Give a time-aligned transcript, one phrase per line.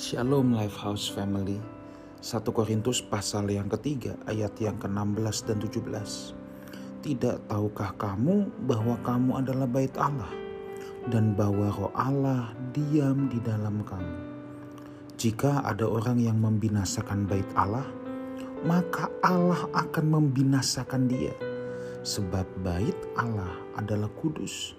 [0.00, 1.60] Shalom Lifehouse Family.
[2.24, 9.44] 1 Korintus pasal yang ketiga ayat yang ke-16 dan 17 Tidak tahukah kamu bahwa kamu
[9.44, 10.32] adalah bait Allah
[11.12, 14.16] dan bahwa roh Allah diam di dalam kamu?
[15.20, 17.84] Jika ada orang yang membinasakan bait Allah
[18.64, 21.36] maka Allah akan membinasakan dia.
[22.08, 24.72] Sebab bait Allah adalah kudus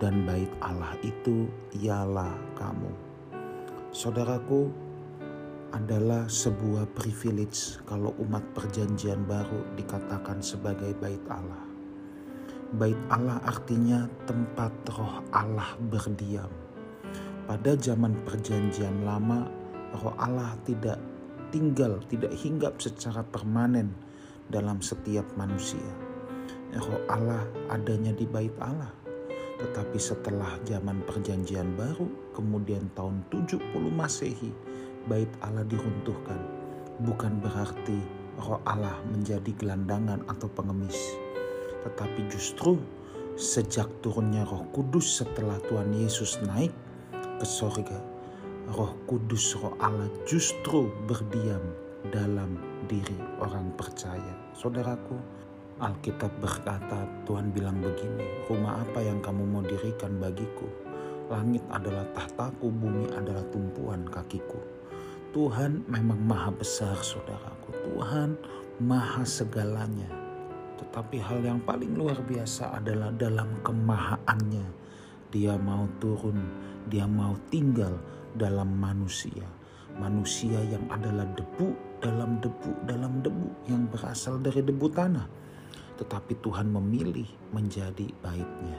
[0.00, 1.52] dan bait Allah itu
[1.84, 3.13] ialah kamu
[3.94, 4.74] Saudaraku,
[5.70, 11.62] adalah sebuah privilege kalau umat perjanjian baru dikatakan sebagai bait Allah.
[12.74, 16.50] Bait Allah artinya tempat roh Allah berdiam.
[17.46, 19.46] Pada zaman perjanjian lama,
[19.94, 20.98] roh Allah tidak
[21.54, 23.94] tinggal, tidak hinggap secara permanen
[24.50, 25.86] dalam setiap manusia.
[26.74, 29.03] Roh Allah adanya di bait Allah
[29.54, 33.62] tetapi setelah zaman perjanjian baru, kemudian tahun 70
[33.94, 34.50] Masehi,
[35.06, 36.40] bait Allah diruntuhkan.
[37.06, 37.98] Bukan berarti
[38.42, 40.98] roh Allah menjadi gelandangan atau pengemis.
[41.86, 42.78] Tetapi justru
[43.38, 46.74] sejak turunnya roh kudus setelah Tuhan Yesus naik
[47.14, 47.98] ke sorga,
[48.74, 51.62] roh kudus roh Allah justru berdiam
[52.10, 52.58] dalam
[52.90, 54.34] diri orang percaya.
[54.54, 55.18] Saudaraku,
[55.82, 60.70] Alkitab berkata, Tuhan bilang begini, rumah apa yang kamu mau dirikan bagiku?
[61.26, 64.62] Langit adalah tahtaku, bumi adalah tumpuan kakiku.
[65.34, 67.74] Tuhan memang maha besar saudaraku.
[67.90, 68.38] Tuhan
[68.78, 70.06] maha segalanya.
[70.78, 74.66] Tetapi hal yang paling luar biasa adalah dalam kemahaannya.
[75.34, 76.38] Dia mau turun,
[76.86, 77.98] dia mau tinggal
[78.38, 79.42] dalam manusia.
[79.98, 85.26] Manusia yang adalah debu dalam debu dalam debu yang berasal dari debu tanah
[86.04, 87.24] tetapi Tuhan memilih
[87.56, 88.76] menjadi baitnya.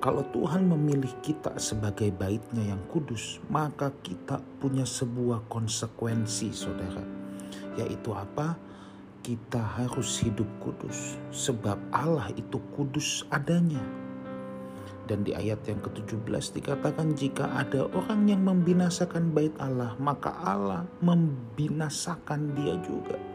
[0.00, 7.04] Kalau Tuhan memilih kita sebagai baitnya yang kudus, maka kita punya sebuah konsekuensi saudara.
[7.76, 8.56] Yaitu apa?
[9.20, 11.20] Kita harus hidup kudus.
[11.28, 13.80] Sebab Allah itu kudus adanya.
[15.04, 20.88] Dan di ayat yang ke-17 dikatakan jika ada orang yang membinasakan bait Allah, maka Allah
[21.04, 23.33] membinasakan dia juga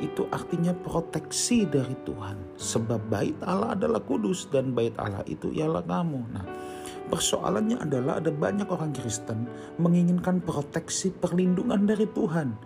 [0.00, 2.56] itu artinya proteksi dari Tuhan.
[2.56, 6.20] Sebab bait Allah adalah kudus dan bait Allah itu ialah kamu.
[6.36, 6.44] Nah,
[7.08, 9.48] persoalannya adalah ada banyak orang Kristen
[9.80, 12.56] menginginkan proteksi perlindungan dari Tuhan.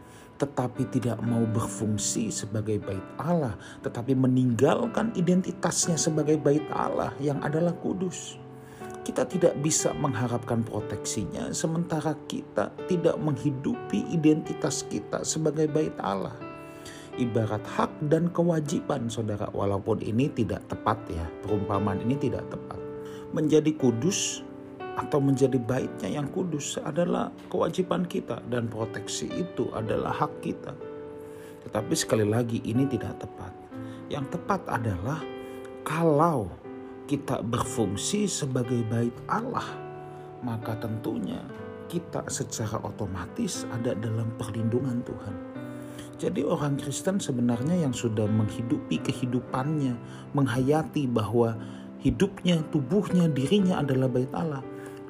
[0.41, 3.55] Tetapi tidak mau berfungsi sebagai bait Allah.
[3.85, 8.41] Tetapi meninggalkan identitasnya sebagai bait Allah yang adalah kudus.
[9.01, 16.50] Kita tidak bisa mengharapkan proteksinya sementara kita tidak menghidupi identitas kita sebagai bait Allah
[17.21, 19.47] ibarat hak dan kewajiban saudara.
[19.53, 21.29] Walaupun ini tidak tepat ya.
[21.45, 22.81] Perumpamaan ini tidak tepat.
[23.37, 24.41] Menjadi kudus
[24.97, 30.73] atau menjadi baitnya yang kudus adalah kewajiban kita dan proteksi itu adalah hak kita.
[31.69, 33.53] Tetapi sekali lagi ini tidak tepat.
[34.09, 35.21] Yang tepat adalah
[35.85, 36.51] kalau
[37.07, 39.91] kita berfungsi sebagai bait Allah
[40.41, 41.41] maka tentunya
[41.91, 45.50] kita secara otomatis ada dalam perlindungan Tuhan.
[46.21, 49.97] Jadi orang Kristen sebenarnya yang sudah menghidupi kehidupannya,
[50.37, 51.57] menghayati bahwa
[52.05, 54.61] hidupnya, tubuhnya, dirinya adalah bait Allah.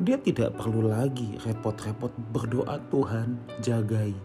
[0.01, 4.17] Dia tidak perlu lagi repot-repot berdoa Tuhan jagai,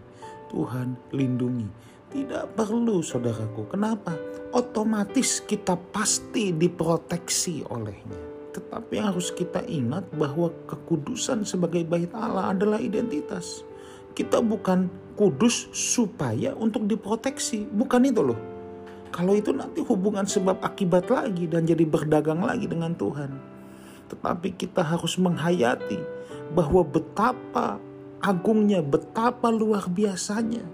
[0.48, 1.68] Tuhan lindungi.
[2.06, 3.68] Tidak perlu saudaraku.
[3.68, 4.16] Kenapa?
[4.56, 8.16] Otomatis kita pasti diproteksi olehnya.
[8.56, 13.60] Tetapi harus kita ingat bahwa kekudusan sebagai bait Allah adalah identitas.
[14.16, 17.68] Kita bukan kudus supaya untuk diproteksi.
[17.68, 18.40] Bukan itu loh.
[19.12, 23.32] Kalau itu nanti hubungan sebab akibat lagi dan jadi berdagang lagi dengan Tuhan.
[24.08, 26.00] Tetapi kita harus menghayati
[26.56, 27.76] bahwa betapa
[28.24, 30.64] agungnya, betapa luar biasanya.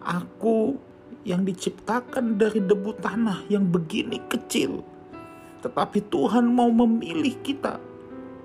[0.00, 0.80] Aku
[1.28, 4.80] yang diciptakan dari debu tanah yang begini kecil.
[5.60, 7.76] Tetapi Tuhan mau memilih kita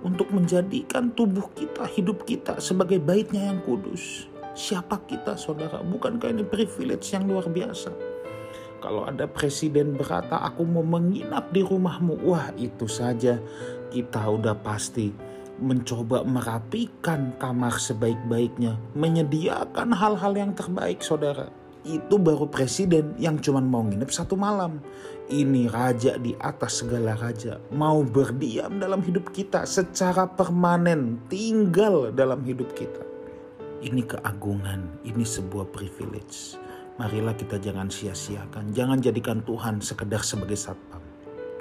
[0.02, 4.28] untuk menjadikan tubuh kita, hidup kita sebagai baitnya yang kudus.
[4.56, 5.84] Siapa kita saudara?
[5.84, 7.92] Bukankah ini privilege yang luar biasa?
[8.80, 13.40] Kalau ada presiden berkata aku mau menginap di rumahmu, wah itu saja
[13.90, 15.12] kita udah pasti
[15.56, 23.86] mencoba merapikan kamar sebaik-baiknya, menyediakan hal-hal yang terbaik saudara itu baru presiden yang cuma mau
[23.86, 24.82] nginep satu malam.
[25.30, 32.42] Ini raja di atas segala raja mau berdiam dalam hidup kita secara permanen, tinggal dalam
[32.42, 33.06] hidup kita.
[33.86, 36.58] Ini keagungan, ini sebuah privilege.
[36.98, 41.04] Marilah kita jangan sia-siakan, jangan jadikan Tuhan sekedar sebagai satpam.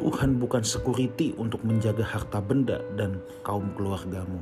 [0.01, 4.41] Tuhan bukan security untuk menjaga harta benda dan kaum keluargamu.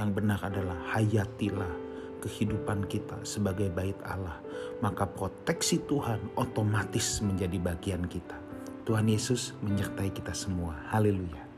[0.00, 1.89] Yang benar adalah hayatilah
[2.20, 4.38] kehidupan kita sebagai bait Allah,
[4.84, 8.38] maka proteksi Tuhan otomatis menjadi bagian kita.
[8.86, 10.76] Tuhan Yesus menyertai kita semua.
[10.92, 11.49] Haleluya.